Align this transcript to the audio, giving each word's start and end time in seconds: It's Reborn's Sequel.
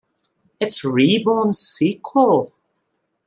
It's 0.59 0.83
Reborn's 0.83 1.59
Sequel. 1.59 2.49